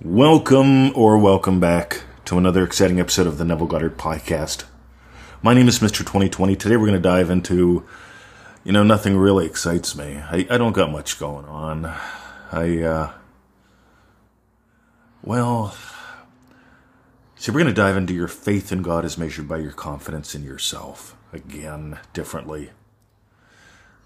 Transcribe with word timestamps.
Welcome 0.00 0.96
or 0.96 1.18
welcome 1.18 1.58
back 1.58 2.04
to 2.26 2.38
another 2.38 2.62
exciting 2.62 3.00
episode 3.00 3.26
of 3.26 3.36
the 3.36 3.44
Neville 3.44 3.66
Goddard 3.66 3.98
Podcast. 3.98 4.62
My 5.42 5.54
name 5.54 5.66
is 5.66 5.80
Mr. 5.80 5.98
2020. 5.98 6.54
Today 6.54 6.76
we're 6.76 6.86
going 6.86 6.92
to 6.92 7.00
dive 7.00 7.30
into, 7.30 7.84
you 8.62 8.70
know, 8.70 8.84
nothing 8.84 9.16
really 9.16 9.44
excites 9.44 9.96
me. 9.96 10.18
I, 10.18 10.46
I 10.48 10.56
don't 10.56 10.70
got 10.70 10.92
much 10.92 11.18
going 11.18 11.46
on. 11.46 11.92
I, 12.52 12.80
uh, 12.80 13.12
well, 15.24 15.76
see, 17.34 17.50
we're 17.50 17.58
going 17.58 17.74
to 17.74 17.82
dive 17.82 17.96
into 17.96 18.14
your 18.14 18.28
faith 18.28 18.70
in 18.70 18.82
God 18.82 19.04
as 19.04 19.18
measured 19.18 19.48
by 19.48 19.58
your 19.58 19.72
confidence 19.72 20.32
in 20.32 20.44
yourself. 20.44 21.16
Again, 21.32 21.98
differently. 22.12 22.70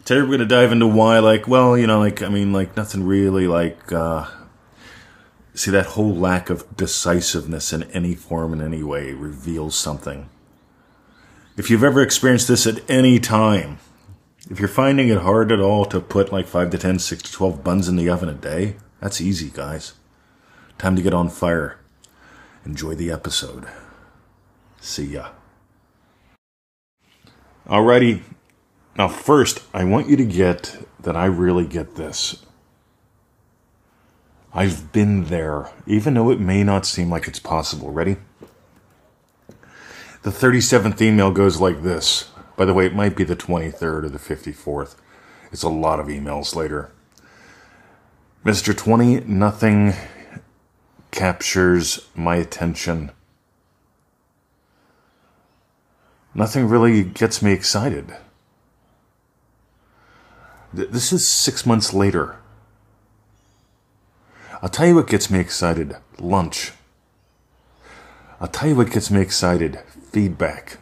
Today 0.06 0.22
we're 0.22 0.28
going 0.28 0.38
to 0.38 0.46
dive 0.46 0.72
into 0.72 0.86
why, 0.86 1.18
like, 1.18 1.46
well, 1.46 1.76
you 1.76 1.86
know, 1.86 1.98
like, 1.98 2.22
I 2.22 2.30
mean, 2.30 2.54
like, 2.54 2.78
nothing 2.78 3.04
really, 3.04 3.46
like, 3.46 3.92
uh, 3.92 4.26
See, 5.54 5.70
that 5.70 5.86
whole 5.86 6.14
lack 6.14 6.48
of 6.48 6.76
decisiveness 6.76 7.72
in 7.72 7.82
any 7.84 8.14
form 8.14 8.54
in 8.54 8.62
any 8.62 8.82
way 8.82 9.12
reveals 9.12 9.74
something. 9.74 10.28
If 11.56 11.68
you've 11.68 11.84
ever 11.84 12.00
experienced 12.00 12.48
this 12.48 12.66
at 12.66 12.88
any 12.90 13.18
time, 13.18 13.78
if 14.50 14.58
you're 14.58 14.68
finding 14.68 15.08
it 15.08 15.18
hard 15.18 15.52
at 15.52 15.60
all 15.60 15.84
to 15.86 16.00
put 16.00 16.32
like 16.32 16.46
5 16.46 16.70
to 16.70 16.78
10, 16.78 16.98
6 16.98 17.22
to 17.22 17.32
12 17.32 17.62
buns 17.62 17.88
in 17.88 17.96
the 17.96 18.08
oven 18.08 18.30
a 18.30 18.34
day, 18.34 18.76
that's 19.00 19.20
easy, 19.20 19.50
guys. 19.50 19.92
Time 20.78 20.96
to 20.96 21.02
get 21.02 21.12
on 21.12 21.28
fire. 21.28 21.78
Enjoy 22.64 22.94
the 22.94 23.10
episode. 23.10 23.66
See 24.80 25.04
ya. 25.04 25.28
Alrighty. 27.66 28.22
Now, 28.96 29.08
first, 29.08 29.62
I 29.72 29.84
want 29.84 30.08
you 30.08 30.16
to 30.16 30.24
get 30.24 30.86
that 31.00 31.16
I 31.16 31.26
really 31.26 31.66
get 31.66 31.96
this. 31.96 32.44
I've 34.54 34.92
been 34.92 35.24
there, 35.24 35.70
even 35.86 36.14
though 36.14 36.30
it 36.30 36.40
may 36.40 36.62
not 36.62 36.84
seem 36.84 37.10
like 37.10 37.26
it's 37.26 37.38
possible. 37.38 37.90
Ready? 37.90 38.16
The 40.22 40.30
37th 40.30 41.00
email 41.00 41.30
goes 41.30 41.60
like 41.60 41.82
this. 41.82 42.30
By 42.56 42.66
the 42.66 42.74
way, 42.74 42.86
it 42.86 42.94
might 42.94 43.16
be 43.16 43.24
the 43.24 43.34
23rd 43.34 44.04
or 44.04 44.08
the 44.08 44.18
54th. 44.18 44.94
It's 45.50 45.62
a 45.62 45.68
lot 45.68 46.00
of 46.00 46.06
emails 46.06 46.54
later. 46.54 46.92
Mr. 48.44 48.76
20, 48.76 49.20
nothing 49.20 49.94
captures 51.10 52.08
my 52.14 52.36
attention. 52.36 53.10
Nothing 56.34 56.68
really 56.68 57.04
gets 57.04 57.42
me 57.42 57.52
excited. 57.52 58.16
This 60.72 61.12
is 61.12 61.26
six 61.26 61.66
months 61.66 61.92
later. 61.92 62.38
I'll 64.62 64.68
tell 64.68 64.86
you 64.86 64.94
what 64.94 65.08
gets 65.08 65.28
me 65.28 65.40
excited 65.40 65.96
lunch. 66.20 66.70
I'll 68.40 68.46
tell 68.46 68.68
you 68.68 68.76
what 68.76 68.92
gets 68.92 69.10
me 69.10 69.20
excited 69.20 69.80
feedback. 70.12 70.78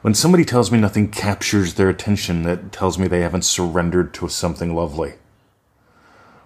When 0.00 0.14
somebody 0.14 0.46
tells 0.46 0.72
me 0.72 0.80
nothing 0.80 1.10
captures 1.10 1.74
their 1.74 1.90
attention, 1.90 2.44
that 2.44 2.72
tells 2.72 2.98
me 2.98 3.08
they 3.08 3.20
haven't 3.20 3.44
surrendered 3.44 4.14
to 4.14 4.28
something 4.28 4.74
lovely. 4.74 5.16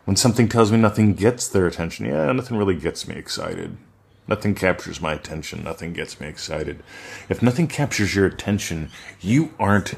When 0.05 0.17
something 0.17 0.49
tells 0.49 0.73
me 0.73 0.79
nothing 0.79 1.15
gets 1.15 1.47
their 1.47 1.69
attention, 1.69 2.07
yeah, 2.07 2.33
nothing 2.33 2.57
really 2.57 2.77
gets 2.77 3.07
me 3.07 3.15
excited. 3.15 3.77
Nothing 4.27 4.57
captures 4.57 5.01
my 5.01 5.13
attention. 5.13 5.63
Nothing 5.63 5.93
gets 5.93 6.19
me 6.21 6.27
excited. 6.27 6.83
If 7.29 7.41
nothing 7.41 7.69
captures 7.69 8.17
your 8.17 8.27
attention, 8.27 8.91
you 9.21 9.55
aren't 9.61 9.95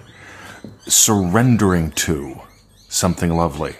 surrendering 0.87 1.91
to 1.93 2.43
something 2.89 3.31
lovely 3.31 3.77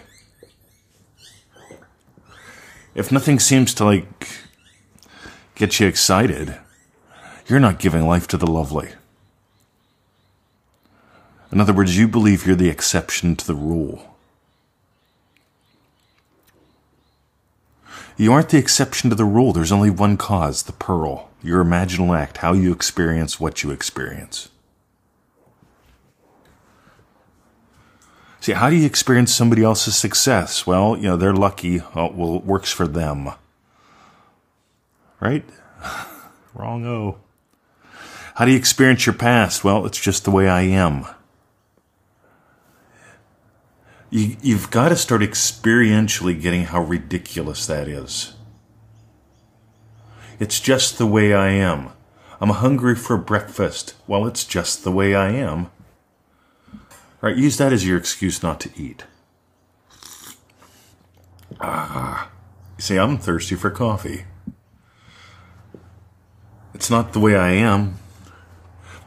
if 2.95 3.11
nothing 3.11 3.39
seems 3.39 3.73
to 3.75 3.85
like 3.85 4.27
get 5.55 5.79
you 5.79 5.87
excited, 5.87 6.55
you're 7.47 7.59
not 7.59 7.79
giving 7.79 8.07
life 8.07 8.27
to 8.27 8.37
the 8.37 8.49
lovely. 8.49 8.89
In 11.51 11.61
other 11.61 11.73
words, 11.73 11.97
you 11.97 12.07
believe 12.07 12.45
you're 12.45 12.55
the 12.55 12.69
exception 12.69 13.35
to 13.35 13.45
the 13.45 13.55
rule. 13.55 14.15
You 18.17 18.31
aren't 18.31 18.49
the 18.49 18.57
exception 18.57 19.09
to 19.09 19.15
the 19.15 19.25
rule. 19.25 19.53
There's 19.53 19.71
only 19.71 19.89
one 19.89 20.17
cause, 20.17 20.63
the 20.63 20.71
pearl, 20.71 21.29
your 21.41 21.63
imaginal 21.63 22.17
act, 22.17 22.37
how 22.37 22.53
you 22.53 22.71
experience 22.71 23.39
what 23.39 23.63
you 23.63 23.71
experience. 23.71 24.49
See, 28.43 28.51
how 28.51 28.69
do 28.69 28.75
you 28.75 28.85
experience 28.85 29.33
somebody 29.33 29.63
else's 29.63 29.95
success? 29.95 30.67
Well, 30.67 30.97
you 30.97 31.03
know, 31.03 31.15
they're 31.15 31.33
lucky. 31.33 31.79
Oh, 31.95 32.11
well, 32.11 32.35
it 32.35 32.43
works 32.43 32.73
for 32.73 32.85
them. 32.85 33.29
Right? 35.21 35.45
Wrong 36.53 36.85
O. 36.85 37.19
How 38.35 38.43
do 38.43 38.51
you 38.51 38.57
experience 38.57 39.05
your 39.05 39.15
past? 39.15 39.63
Well, 39.63 39.85
it's 39.85 39.97
just 39.97 40.25
the 40.25 40.31
way 40.31 40.49
I 40.49 40.63
am. 40.63 41.05
You, 44.09 44.35
you've 44.41 44.69
got 44.69 44.89
to 44.89 44.97
start 44.97 45.21
experientially 45.21 46.41
getting 46.41 46.65
how 46.65 46.81
ridiculous 46.81 47.65
that 47.67 47.87
is. 47.87 48.33
It's 50.37 50.59
just 50.59 50.97
the 50.97 51.07
way 51.07 51.33
I 51.33 51.47
am. 51.51 51.93
I'm 52.41 52.49
hungry 52.49 52.95
for 52.95 53.15
breakfast. 53.15 53.93
Well, 54.05 54.27
it's 54.27 54.43
just 54.43 54.83
the 54.83 54.91
way 54.91 55.15
I 55.15 55.29
am. 55.29 55.71
Right, 57.23 57.37
use 57.37 57.55
that 57.55 57.71
as 57.71 57.87
your 57.87 57.97
excuse 57.97 58.43
not 58.43 58.59
to 58.59 58.69
eat. 58.75 59.05
Ah, 61.61 62.29
see, 62.77 62.97
I'm 62.97 63.17
thirsty 63.17 63.55
for 63.55 63.71
coffee. 63.71 64.25
It's 66.73 66.89
not 66.89 67.13
the 67.13 67.21
way 67.21 67.37
I 67.37 67.51
am. 67.51 67.97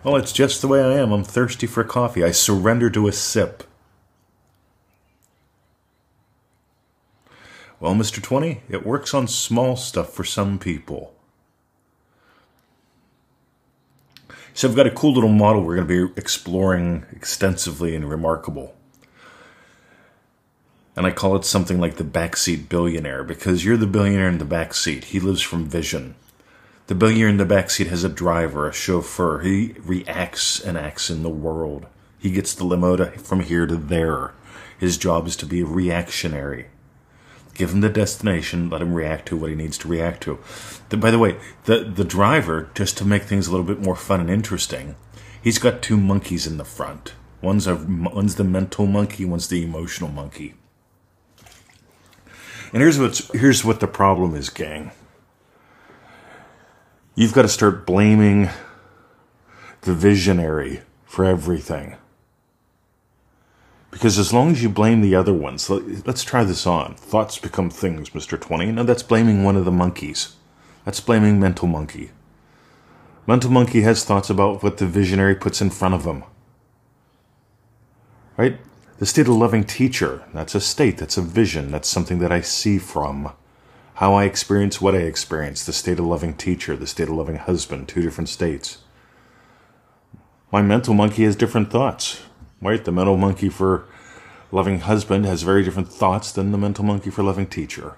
Well, 0.03 0.17
it's 0.17 0.33
just 0.33 0.63
the 0.63 0.69
way 0.69 0.83
I 0.83 0.95
am. 0.95 1.13
I'm 1.13 1.25
thirsty 1.25 1.67
for 1.67 1.85
coffee. 1.85 2.25
I 2.25 2.31
surrender 2.31 2.89
to 2.89 3.07
a 3.07 3.13
sip. 3.13 3.65
Well, 7.81 7.95
Mr. 7.95 8.23
20, 8.23 8.63
it 8.71 8.87
works 8.87 9.13
on 9.13 9.29
small 9.29 9.77
stuff 9.77 10.11
for 10.15 10.25
some 10.25 10.59
people. 10.59 11.16
So 14.57 14.67
I've 14.67 14.75
got 14.75 14.87
a 14.87 14.91
cool 14.91 15.13
little 15.13 15.29
model 15.29 15.63
we're 15.63 15.77
going 15.77 15.87
to 15.87 16.09
be 16.09 16.19
exploring 16.19 17.05
extensively 17.13 17.95
and 17.95 18.09
remarkable. 18.09 18.75
And 20.97 21.05
I 21.07 21.11
call 21.11 21.37
it 21.37 21.45
something 21.45 21.79
like 21.79 21.97
the 21.97 22.05
backseat 22.05 22.67
billionaire 22.67 23.23
because 23.23 23.67
you're 23.67 23.77
the 23.77 23.87
billionaire 23.87 24.31
in 24.31 24.39
the 24.39 24.47
backseat. 24.47 25.05
He 25.05 25.21
lives 25.21 25.43
from 25.43 25.69
vision. 25.69 26.15
The 26.87 26.95
billionaire 26.95 27.29
in 27.29 27.37
the 27.37 27.45
backseat 27.45 27.89
has 27.89 28.03
a 28.03 28.09
driver, 28.09 28.67
a 28.67 28.73
chauffeur. 28.73 29.41
He 29.41 29.75
reacts 29.79 30.59
and 30.59 30.79
acts 30.79 31.11
in 31.11 31.23
the 31.23 31.29
world. 31.29 31.85
He 32.19 32.31
gets 32.31 32.55
the 32.55 32.65
limo 32.65 32.97
to, 32.97 33.11
from 33.11 33.41
here 33.41 33.67
to 33.67 33.77
there. 33.77 34.33
His 34.79 34.97
job 34.97 35.27
is 35.27 35.37
to 35.37 35.45
be 35.45 35.61
a 35.61 35.67
reactionary. 35.67 36.69
Give 37.57 37.73
him 37.73 37.81
the 37.81 37.89
destination. 37.89 38.69
Let 38.69 38.83
him 38.83 38.93
react 38.93 39.27
to 39.29 39.37
what 39.37 39.49
he 39.49 39.57
needs 39.57 39.79
to 39.79 39.89
react 39.89 40.23
to. 40.25 40.39
The, 40.91 40.99
by 40.99 41.11
the 41.11 41.19
way, 41.19 41.39
the 41.65 41.79
the 41.85 42.05
driver, 42.05 42.69
just 42.75 42.99
to 42.99 43.05
make 43.07 43.23
things 43.23 43.47
a 43.47 43.51
little 43.51 43.65
bit 43.65 43.81
more 43.81 43.97
fun 43.97 44.21
and 44.21 44.29
interesting, 44.29 44.95
he's 45.43 45.59
got 45.59 45.81
two 45.81 45.97
monkeys 45.97 46.47
in 46.47 46.59
the 46.59 46.67
front. 46.67 47.15
One's 47.41 47.67
a 47.67 47.77
one's 47.77 48.35
the 48.35 48.45
mental 48.45 48.87
monkey. 48.87 49.25
One's 49.25 49.49
the 49.49 49.65
emotional 49.65 50.11
monkey. 50.11 50.55
And 52.75 52.83
here's 52.83 52.99
what's 52.99 53.33
here's 53.33 53.65
what 53.65 53.81
the 53.81 53.87
problem 53.87 54.35
is, 54.35 54.51
gang. 54.51 54.91
You've 57.15 57.33
got 57.33 57.43
to 57.43 57.49
start 57.49 57.87
blaming 57.87 58.51
the 59.81 59.95
visionary 59.95 60.83
for 61.07 61.25
everything. 61.25 61.97
Because 63.97 64.19
as 64.19 64.31
long 64.31 64.51
as 64.51 64.63
you 64.63 64.69
blame 64.69 65.01
the 65.01 65.15
other 65.15 65.33
ones, 65.33 65.71
let's 65.71 66.23
try 66.23 66.45
this 66.45 66.67
on. 66.67 66.97
Thoughts 66.97 67.39
become 67.39 67.71
things, 67.71 68.11
Mr. 68.11 68.39
20. 68.39 68.73
No, 68.73 68.83
that's 68.83 69.03
blaming 69.03 69.43
one 69.43 69.57
of 69.57 69.65
the 69.65 69.73
monkeys. 69.73 70.37
That's 70.85 71.01
blaming 71.01 71.41
Mental 71.41 71.67
Monkey. 71.67 72.11
Mental 73.27 73.51
Monkey 73.51 73.81
has 73.81 74.05
thoughts 74.05 74.29
about 74.29 74.63
what 74.63 74.77
the 74.77 74.85
visionary 74.85 75.35
puts 75.35 75.63
in 75.63 75.71
front 75.71 75.95
of 75.95 76.05
him. 76.05 76.25
Right? 78.37 78.59
The 78.99 79.07
state 79.07 79.29
of 79.29 79.35
loving 79.35 79.65
teacher, 79.65 80.25
that's 80.35 80.55
a 80.55 80.61
state, 80.61 80.99
that's 80.99 81.17
a 81.17 81.23
vision, 81.23 81.71
that's 81.71 81.89
something 81.89 82.19
that 82.19 82.31
I 82.31 82.43
see 82.43 82.77
from. 82.77 83.33
How 83.95 84.13
I 84.13 84.25
experience 84.25 84.79
what 84.79 84.95
I 84.95 84.99
experience, 84.99 85.65
the 85.65 85.73
state 85.73 85.99
of 85.99 86.05
loving 86.05 86.35
teacher, 86.35 86.77
the 86.77 86.87
state 86.87 87.09
of 87.09 87.15
loving 87.15 87.37
husband, 87.37 87.89
two 87.89 88.03
different 88.03 88.29
states. 88.29 88.77
My 90.53 90.61
mental 90.61 90.93
monkey 90.93 91.25
has 91.25 91.35
different 91.35 91.71
thoughts 91.71 92.26
right? 92.61 92.85
The 92.85 92.93
mental 92.93 93.17
monkey 93.17 93.49
for 93.49 93.87
loving 94.53 94.81
husband 94.81 95.25
has 95.27 95.43
very 95.43 95.63
different 95.63 95.93
thoughts 95.93 96.33
than 96.33 96.53
the 96.53 96.59
mental 96.59 96.85
monkey 96.85 97.11
for 97.11 97.23
loving 97.23 97.47
teacher. 97.47 97.97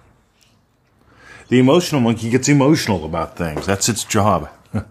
The 1.48 1.58
emotional 1.58 2.00
monkey 2.00 2.30
gets 2.30 2.48
emotional 2.48 3.04
about 3.04 3.36
things. 3.36 3.66
That's 3.66 3.88
its 3.88 4.04
job. 4.04 4.50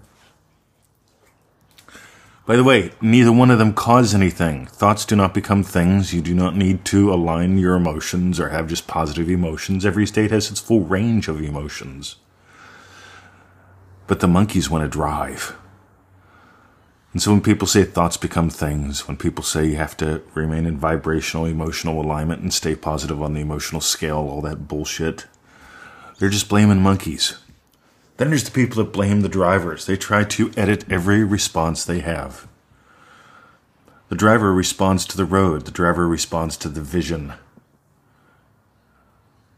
By 2.48 2.56
the 2.56 2.64
way, 2.64 2.92
neither 3.00 3.32
one 3.32 3.52
of 3.52 3.60
them 3.60 3.74
cause 3.74 4.16
anything. 4.16 4.66
Thoughts 4.66 5.06
do 5.06 5.16
not 5.16 5.34
become 5.36 5.64
things. 5.64 6.14
You 6.14 6.22
do 6.22 6.34
not 6.34 6.56
need 6.56 6.84
to 6.86 7.14
align 7.14 7.60
your 7.60 7.76
emotions 7.76 8.40
or 8.40 8.50
have 8.50 8.68
just 8.68 8.88
positive 8.88 9.30
emotions. 9.30 9.86
Every 9.86 10.08
state 10.08 10.32
has 10.32 10.50
its 10.50 10.60
full 10.60 10.82
range 10.82 11.28
of 11.28 11.44
emotions. 11.44 12.16
But 14.08 14.22
the 14.22 14.28
monkeys 14.28 14.70
want 14.70 14.84
to 14.84 14.88
drive. 14.88 15.56
And 17.18 17.22
so 17.24 17.32
when 17.32 17.42
people 17.42 17.66
say 17.66 17.84
thoughts 17.84 18.16
become 18.16 18.52
things, 18.52 19.08
when 19.08 19.18
people 19.18 19.44
say 19.44 19.66
you 19.66 19.78
have 19.78 19.98
to 19.98 20.22
remain 20.36 20.68
in 20.68 20.78
vibrational 20.78 21.48
emotional 21.48 22.00
alignment 22.00 22.44
and 22.44 22.54
stay 22.54 22.76
positive 22.76 23.24
on 23.24 23.34
the 23.34 23.42
emotional 23.42 23.82
scale, 23.82 24.18
all 24.18 24.42
that 24.42 24.68
bullshit, 24.68 25.26
they're 26.20 26.30
just 26.30 26.48
blaming 26.48 26.80
monkeys. 26.80 27.40
Then 28.18 28.30
there's 28.30 28.44
the 28.44 28.52
people 28.52 28.84
that 28.84 28.94
blame 28.94 29.22
the 29.22 29.30
drivers. 29.30 29.88
They 29.88 29.98
try 29.98 30.26
to 30.26 30.52
edit 30.56 30.86
every 30.92 31.24
response 31.24 31.84
they 31.84 32.02
have. 32.02 32.48
The 34.10 34.16
driver 34.16 34.54
responds 34.54 35.04
to 35.08 35.18
the 35.18 35.26
road, 35.26 35.66
the 35.66 35.72
driver 35.72 36.08
responds 36.08 36.56
to 36.58 36.70
the 36.70 36.82
vision. 36.82 37.34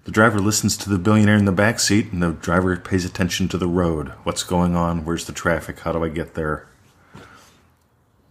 The 0.05 0.11
driver 0.11 0.39
listens 0.39 0.77
to 0.77 0.89
the 0.89 0.97
billionaire 0.97 1.35
in 1.35 1.43
the 1.43 1.51
back 1.51 1.81
seat, 1.81 2.13
and 2.13 2.23
the 2.23 2.31
driver 2.31 2.77
pays 2.77 3.03
attention 3.03 3.49
to 3.49 3.57
the 3.57 3.67
road. 3.67 4.13
What's 4.23 4.43
going 4.43 4.77
on? 4.77 5.03
Where's 5.03 5.25
the 5.25 5.33
traffic? 5.33 5.81
How 5.81 5.91
do 5.91 6.05
I 6.05 6.07
get 6.07 6.35
there? 6.35 6.68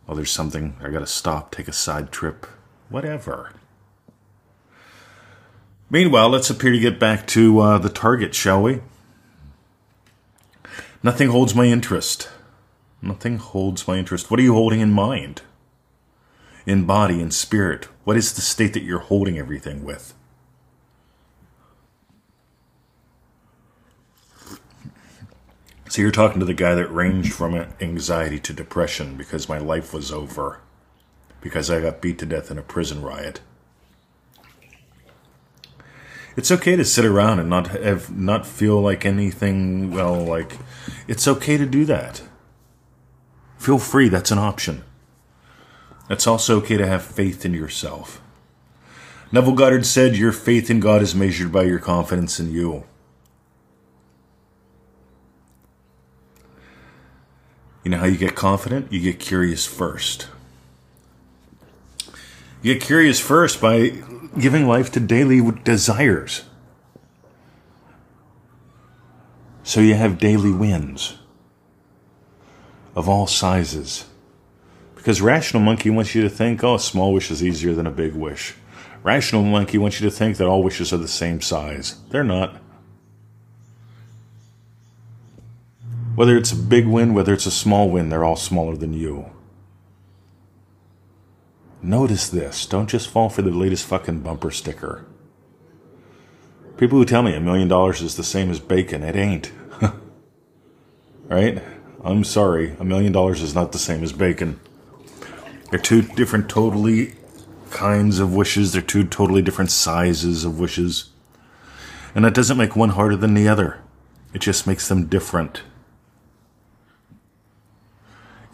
Oh, 0.08 0.14
there's 0.14 0.30
something. 0.30 0.76
I 0.82 0.88
gotta 0.88 1.06
stop, 1.06 1.50
take 1.50 1.68
a 1.68 1.72
side 1.72 2.10
trip. 2.10 2.46
Whatever. 2.88 3.52
Meanwhile, 5.90 6.30
let's 6.30 6.50
appear 6.50 6.72
to 6.72 6.78
get 6.78 6.98
back 6.98 7.26
to 7.28 7.60
uh, 7.60 7.78
the 7.78 7.88
target, 7.88 8.34
shall 8.34 8.62
we? 8.62 8.80
Nothing 11.02 11.28
holds 11.28 11.54
my 11.54 11.66
interest. 11.66 12.30
Nothing 13.00 13.38
holds 13.38 13.86
my 13.86 13.96
interest. 13.96 14.30
What 14.30 14.40
are 14.40 14.42
you 14.42 14.54
holding 14.54 14.80
in 14.80 14.90
mind? 14.90 15.42
In 16.66 16.84
body 16.84 17.20
and 17.22 17.32
spirit, 17.32 17.88
what 18.04 18.16
is 18.16 18.32
the 18.32 18.40
state 18.40 18.74
that 18.74 18.82
you're 18.82 18.98
holding 18.98 19.38
everything 19.38 19.84
with? 19.84 20.14
So 25.88 26.02
you're 26.02 26.10
talking 26.10 26.38
to 26.40 26.46
the 26.46 26.54
guy 26.54 26.74
that 26.74 26.92
ranged 26.92 27.32
from 27.32 27.54
anxiety 27.80 28.38
to 28.40 28.52
depression 28.52 29.16
because 29.16 29.48
my 29.48 29.58
life 29.58 29.94
was 29.94 30.12
over. 30.12 30.60
Because 31.40 31.70
I 31.70 31.80
got 31.80 32.02
beat 32.02 32.18
to 32.18 32.26
death 32.26 32.50
in 32.50 32.58
a 32.58 32.62
prison 32.62 33.00
riot. 33.02 33.40
It's 36.36 36.52
okay 36.52 36.76
to 36.76 36.84
sit 36.84 37.04
around 37.04 37.38
and 37.38 37.48
not 37.48 37.68
have 37.68 38.16
not 38.16 38.46
feel 38.46 38.80
like 38.80 39.04
anything. 39.04 39.90
Well, 39.90 40.22
like 40.24 40.58
it's 41.08 41.26
okay 41.26 41.56
to 41.56 41.66
do 41.66 41.84
that. 41.86 42.22
Feel 43.56 43.78
free. 43.78 44.08
That's 44.08 44.30
an 44.30 44.38
option. 44.38 44.84
It's 46.10 46.26
also 46.26 46.58
okay 46.58 46.76
to 46.76 46.86
have 46.86 47.02
faith 47.02 47.44
in 47.44 47.54
yourself. 47.54 48.20
Neville 49.32 49.54
Goddard 49.54 49.84
said, 49.84 50.16
"Your 50.16 50.32
faith 50.32 50.70
in 50.70 50.80
God 50.80 51.02
is 51.02 51.14
measured 51.14 51.50
by 51.50 51.64
your 51.64 51.80
confidence 51.80 52.38
in 52.38 52.52
you." 52.52 52.84
You 57.88 57.92
know 57.92 58.00
how 58.00 58.06
you 58.06 58.18
get 58.18 58.34
confident? 58.34 58.92
You 58.92 59.00
get 59.00 59.18
curious 59.18 59.64
first. 59.64 60.28
You 62.60 62.74
get 62.74 62.82
curious 62.82 63.18
first 63.18 63.62
by 63.62 64.02
giving 64.38 64.68
life 64.68 64.92
to 64.92 65.00
daily 65.00 65.40
desires. 65.64 66.42
So 69.62 69.80
you 69.80 69.94
have 69.94 70.18
daily 70.18 70.52
wins 70.52 71.16
of 72.94 73.08
all 73.08 73.26
sizes. 73.26 74.04
Because 74.94 75.22
rational 75.22 75.62
monkey 75.62 75.88
wants 75.88 76.14
you 76.14 76.20
to 76.20 76.28
think, 76.28 76.62
oh, 76.62 76.74
a 76.74 76.78
small 76.78 77.14
wish 77.14 77.30
is 77.30 77.42
easier 77.42 77.72
than 77.72 77.86
a 77.86 77.90
big 77.90 78.12
wish. 78.12 78.52
Rational 79.02 79.42
monkey 79.42 79.78
wants 79.78 79.98
you 79.98 80.10
to 80.10 80.14
think 80.14 80.36
that 80.36 80.46
all 80.46 80.62
wishes 80.62 80.92
are 80.92 80.98
the 80.98 81.08
same 81.08 81.40
size. 81.40 81.96
They're 82.10 82.22
not. 82.22 82.60
Whether 86.18 86.36
it's 86.36 86.50
a 86.50 86.56
big 86.56 86.88
win, 86.88 87.14
whether 87.14 87.32
it's 87.32 87.46
a 87.46 87.50
small 87.52 87.88
win, 87.88 88.08
they're 88.08 88.24
all 88.24 88.34
smaller 88.34 88.76
than 88.76 88.92
you. 88.92 89.30
Notice 91.80 92.28
this. 92.28 92.66
Don't 92.66 92.90
just 92.90 93.08
fall 93.08 93.28
for 93.28 93.42
the 93.42 93.52
latest 93.52 93.86
fucking 93.86 94.22
bumper 94.22 94.50
sticker. 94.50 95.06
People 96.76 96.98
who 96.98 97.04
tell 97.04 97.22
me 97.22 97.36
a 97.36 97.40
million 97.40 97.68
dollars 97.68 98.02
is 98.02 98.16
the 98.16 98.24
same 98.24 98.50
as 98.50 98.58
bacon, 98.58 99.04
it 99.04 99.14
ain't. 99.14 99.52
right? 101.28 101.62
I'm 102.02 102.24
sorry, 102.24 102.74
a 102.80 102.84
million 102.84 103.12
dollars 103.12 103.40
is 103.40 103.54
not 103.54 103.70
the 103.70 103.78
same 103.78 104.02
as 104.02 104.12
bacon. 104.12 104.58
They're 105.70 105.78
two 105.78 106.02
different, 106.02 106.48
totally 106.48 107.14
kinds 107.70 108.18
of 108.18 108.34
wishes. 108.34 108.72
They're 108.72 108.82
two 108.82 109.04
totally 109.04 109.40
different 109.40 109.70
sizes 109.70 110.44
of 110.44 110.58
wishes. 110.58 111.10
And 112.12 112.24
that 112.24 112.34
doesn't 112.34 112.58
make 112.58 112.74
one 112.74 112.90
harder 112.90 113.14
than 113.14 113.34
the 113.34 113.46
other. 113.46 113.78
It 114.34 114.40
just 114.40 114.66
makes 114.66 114.88
them 114.88 115.06
different. 115.06 115.62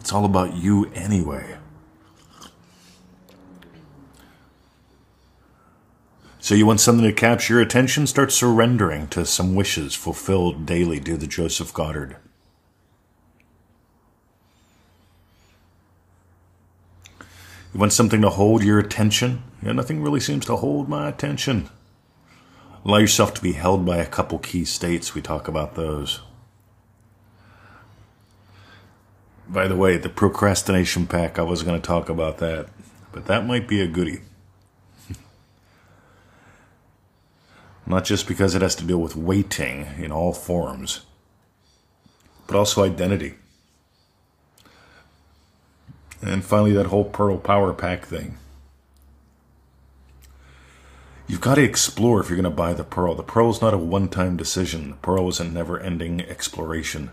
It's 0.05 0.13
all 0.13 0.25
about 0.25 0.55
you 0.55 0.85
anyway. 0.93 1.57
So 6.37 6.53
you 6.53 6.67
want 6.67 6.79
something 6.79 7.03
to 7.07 7.11
capture 7.11 7.55
your 7.55 7.63
attention? 7.63 8.05
Start 8.05 8.31
surrendering 8.31 9.07
to 9.07 9.25
some 9.25 9.55
wishes 9.55 9.95
fulfilled 9.95 10.67
daily. 10.67 10.99
Do 10.99 11.17
the 11.17 11.25
Joseph 11.25 11.73
Goddard. 11.73 12.17
You 17.73 17.79
want 17.79 17.91
something 17.91 18.21
to 18.21 18.29
hold 18.29 18.63
your 18.63 18.77
attention? 18.77 19.41
Yeah, 19.63 19.71
nothing 19.71 20.03
really 20.03 20.19
seems 20.19 20.45
to 20.45 20.57
hold 20.57 20.87
my 20.87 21.09
attention. 21.09 21.67
Allow 22.85 22.97
yourself 22.97 23.33
to 23.33 23.41
be 23.41 23.53
held 23.53 23.87
by 23.87 23.97
a 23.97 24.05
couple 24.05 24.37
key 24.37 24.65
states. 24.65 25.15
We 25.15 25.23
talk 25.23 25.47
about 25.47 25.73
those. 25.73 26.21
By 29.47 29.67
the 29.67 29.75
way, 29.75 29.97
the 29.97 30.09
procrastination 30.09 31.05
pack, 31.05 31.37
I 31.37 31.43
was 31.43 31.61
going 31.61 31.79
to 31.79 31.87
talk 31.87 32.09
about 32.09 32.39
that, 32.39 32.67
but 33.11 33.25
that 33.27 33.45
might 33.45 33.67
be 33.67 33.79
a 33.79 33.87
goodie. 33.87 34.21
not 37.85 38.05
just 38.05 38.27
because 38.27 38.55
it 38.55 38.61
has 38.63 38.75
to 38.75 38.83
deal 38.83 38.97
with 38.97 39.15
waiting 39.15 39.87
in 39.97 40.11
all 40.11 40.33
forms, 40.33 41.01
but 42.47 42.55
also 42.55 42.83
identity. 42.83 43.35
And 46.21 46.43
finally, 46.43 46.73
that 46.73 46.87
whole 46.87 47.05
Pearl 47.05 47.37
Power 47.37 47.71
Pack 47.71 48.05
thing. 48.05 48.37
You've 51.27 51.41
got 51.41 51.55
to 51.55 51.63
explore 51.63 52.19
if 52.19 52.29
you're 52.29 52.35
going 52.35 52.43
to 52.43 52.49
buy 52.49 52.73
the 52.73 52.83
Pearl. 52.83 53.15
The 53.15 53.23
Pearl 53.23 53.49
is 53.49 53.61
not 53.61 53.73
a 53.73 53.77
one 53.77 54.09
time 54.09 54.37
decision, 54.37 54.89
the 54.89 54.95
Pearl 54.97 55.27
is 55.27 55.39
a 55.39 55.43
never 55.43 55.79
ending 55.79 56.21
exploration. 56.21 57.11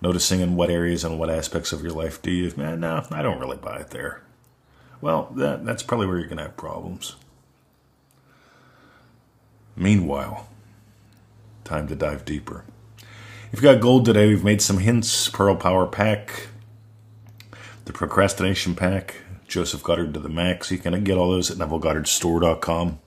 Noticing 0.00 0.40
in 0.40 0.56
what 0.56 0.70
areas 0.70 1.04
and 1.04 1.18
what 1.18 1.30
aspects 1.30 1.72
of 1.72 1.82
your 1.82 1.92
life 1.92 2.20
do 2.20 2.30
you, 2.30 2.52
man, 2.56 2.80
no, 2.80 3.06
I 3.10 3.22
don't 3.22 3.38
really 3.38 3.56
buy 3.56 3.78
it 3.78 3.90
there. 3.90 4.22
Well, 5.00 5.32
that, 5.36 5.64
that's 5.64 5.82
probably 5.82 6.06
where 6.06 6.18
you're 6.18 6.26
going 6.26 6.38
to 6.38 6.44
have 6.44 6.56
problems. 6.56 7.16
Meanwhile, 9.76 10.48
time 11.64 11.88
to 11.88 11.96
dive 11.96 12.24
deeper. 12.24 12.64
If 13.52 13.62
you 13.62 13.62
got 13.62 13.80
gold 13.80 14.04
today, 14.04 14.28
we've 14.28 14.44
made 14.44 14.62
some 14.62 14.78
hints. 14.78 15.28
Pearl 15.28 15.56
Power 15.56 15.86
Pack, 15.86 16.48
the 17.84 17.92
Procrastination 17.92 18.74
Pack, 18.74 19.16
Joseph 19.46 19.82
Goddard 19.82 20.14
to 20.14 20.20
the 20.20 20.28
max. 20.28 20.70
You 20.70 20.78
can 20.78 21.04
get 21.04 21.16
all 21.16 21.30
those 21.30 21.50
at 21.50 21.56
NevilleGoddardStore.com. 21.58 22.98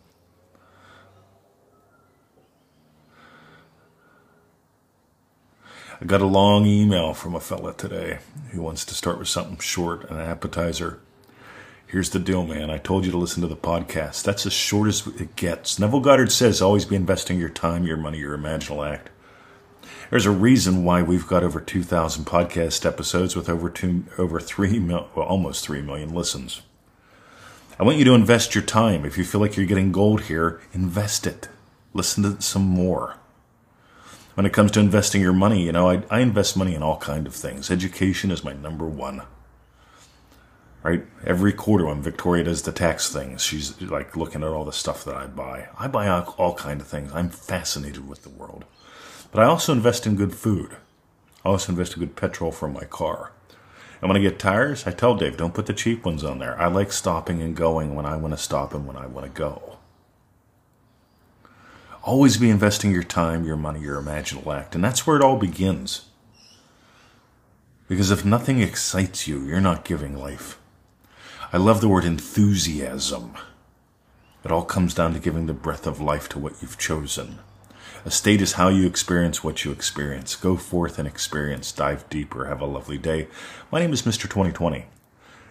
I 6.08 6.10
got 6.10 6.22
a 6.22 6.26
long 6.26 6.66
email 6.66 7.14
from 7.14 7.36
a 7.36 7.42
fella 7.42 7.74
today 7.74 8.20
who 8.52 8.62
wants 8.62 8.86
to 8.86 8.96
start 8.96 9.20
with 9.20 9.28
something 9.28 9.58
short, 9.58 10.10
an 10.10 10.18
appetizer. 10.18 11.02
Here's 11.86 12.12
the 12.12 12.18
deal, 12.18 12.48
man. 12.48 12.70
I 12.70 12.78
told 12.78 13.04
you 13.04 13.12
to 13.12 13.18
listen 13.18 13.42
to 13.42 13.48
the 13.50 13.58
podcast. 13.58 14.24
That's 14.24 14.46
as 14.46 14.54
short 14.54 14.88
as 14.88 15.06
it 15.06 15.36
gets. 15.36 15.78
Neville 15.78 16.00
Goddard 16.00 16.32
says 16.32 16.62
always 16.62 16.86
be 16.86 16.96
investing 16.96 17.38
your 17.38 17.50
time, 17.50 17.86
your 17.86 17.98
money, 17.98 18.20
your 18.20 18.38
imaginal 18.38 18.90
act. 18.90 19.10
There's 20.10 20.26
a 20.26 20.32
reason 20.32 20.86
why 20.86 21.02
we've 21.02 21.28
got 21.28 21.44
over 21.44 21.60
2,000 21.60 22.24
podcast 22.24 22.86
episodes 22.86 23.36
with 23.36 23.50
over 23.50 23.70
two, 23.70 24.06
over 24.18 24.40
three, 24.40 24.80
mil, 24.80 25.10
well, 25.14 25.26
almost 25.26 25.66
three 25.66 25.82
million 25.82 26.16
listens. 26.16 26.62
I 27.78 27.84
want 27.84 27.98
you 27.98 28.06
to 28.06 28.14
invest 28.14 28.56
your 28.56 28.64
time. 28.64 29.04
If 29.04 29.18
you 29.18 29.26
feel 29.26 29.42
like 29.42 29.58
you're 29.58 29.66
getting 29.66 29.92
gold 29.92 30.22
here, 30.22 30.62
invest 30.72 31.28
it. 31.28 31.50
Listen 31.94 32.24
to 32.24 32.42
some 32.42 32.64
more. 32.64 33.18
When 34.38 34.46
it 34.46 34.54
comes 34.54 34.70
to 34.74 34.80
investing 34.80 35.20
your 35.20 35.34
money, 35.34 35.64
you 35.64 35.72
know, 35.72 35.90
I, 35.90 36.04
I 36.12 36.20
invest 36.20 36.56
money 36.56 36.76
in 36.76 36.84
all 36.84 36.98
kind 36.98 37.26
of 37.26 37.34
things. 37.34 37.72
Education 37.72 38.30
is 38.30 38.44
my 38.44 38.54
number 38.54 38.86
one 38.86 39.24
right? 40.88 41.04
Every 41.26 41.52
quarter 41.52 41.88
when 41.88 42.02
Victoria 42.02 42.46
does 42.46 42.62
the 42.62 42.72
tax 42.72 43.12
things, 43.12 43.44
she's 43.44 43.82
like 43.82 44.16
looking 44.16 44.42
at 44.42 44.50
all 44.50 44.64
the 44.64 44.72
stuff 44.72 45.04
that 45.04 45.16
I 45.16 45.28
buy. 45.28 45.68
I 45.78 45.88
buy 45.88 46.08
all, 46.08 46.34
all 46.38 46.54
kind 46.54 46.80
of 46.80 46.88
things. 46.88 47.12
I'm 47.14 47.30
fascinated 47.30 48.08
with 48.08 48.24
the 48.24 48.30
world. 48.30 48.64
But 49.32 49.44
I 49.44 49.48
also 49.48 49.74
invest 49.74 50.08
in 50.08 50.16
good 50.16 50.34
food. 50.34 50.78
I 51.44 51.50
also 51.50 51.74
invest 51.74 51.96
in 51.96 52.00
good 52.00 52.16
petrol 52.16 52.54
for 52.54 52.70
my 52.70 52.86
car. 52.86 53.34
And 54.02 54.10
when 54.10 54.18
I 54.18 54.22
get 54.22 54.40
tires, 54.40 54.88
I 54.88 54.92
tell 54.92 55.16
Dave, 55.16 55.36
don't 55.36 55.54
put 55.54 55.66
the 55.66 55.74
cheap 55.74 56.06
ones 56.06 56.24
on 56.24 56.40
there. 56.40 56.58
I 56.58 56.68
like 56.68 56.94
stopping 56.94 57.42
and 57.42 57.54
going 57.54 57.96
when 57.96 58.06
I 58.06 58.16
want 58.16 58.34
to 58.34 58.38
stop 58.38 58.74
and 58.74 58.88
when 58.88 58.96
I 58.96 59.08
want 59.08 59.26
to 59.26 59.38
go. 59.38 59.77
Always 62.08 62.38
be 62.38 62.50
investing 62.50 62.94
your 62.94 63.04
time, 63.04 63.44
your 63.44 63.58
money, 63.58 63.82
your 63.82 64.02
imaginal 64.02 64.56
act. 64.58 64.76
And 64.76 64.82
that's 64.82 65.06
where 65.06 65.18
it 65.18 65.22
all 65.22 65.36
begins. 65.36 66.06
Because 67.90 68.12
if 68.12 68.24
nothing 68.24 68.62
excites 68.62 69.28
you, 69.28 69.44
you're 69.44 69.60
not 69.60 69.84
giving 69.84 70.18
life. 70.18 70.58
I 71.52 71.58
love 71.58 71.82
the 71.82 71.90
word 71.90 72.06
enthusiasm. 72.06 73.34
It 74.46 74.52
all 74.52 74.64
comes 74.64 74.94
down 74.94 75.16
to 75.16 75.20
giving 75.20 75.48
the 75.48 75.54
breath 75.54 75.86
of 75.86 76.00
life 76.00 76.30
to 76.30 76.40
what 76.40 76.62
you've 76.62 76.78
chosen. 76.78 77.40
A 78.06 78.10
state 78.10 78.42
is 78.42 78.54
how 78.54 78.70
you 78.70 78.88
experience 78.88 79.44
what 79.44 79.66
you 79.66 79.74
experience. 79.74 80.38
Go 80.38 80.56
forth 80.56 80.98
and 80.98 81.10
experience. 81.10 81.74
Dive 81.74 82.10
deeper. 82.10 82.46
Have 82.46 82.62
a 82.62 82.66
lovely 82.66 82.98
day. 82.98 83.28
My 83.70 83.82
name 83.82 83.92
is 83.92 84.04
Mr. 84.04 84.30
2020, 84.30 84.86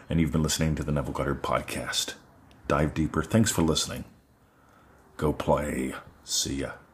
and 0.09 0.19
you've 0.23 0.33
been 0.33 0.43
listening 0.43 0.75
to 0.77 0.83
the 0.83 0.93
Neville 0.93 1.13
Goddard 1.13 1.43
Podcast. 1.43 2.15
Dive 2.67 2.95
deeper. 2.95 3.23
Thanks 3.23 3.53
for 3.53 3.61
listening. 3.61 4.05
Go 5.19 5.35
play. 5.35 5.93
See 6.26 6.59
ya. 6.59 6.86